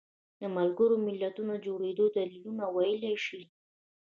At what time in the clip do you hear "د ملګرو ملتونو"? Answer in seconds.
0.39-1.53